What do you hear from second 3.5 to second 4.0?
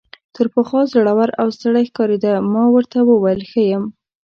ښه یم.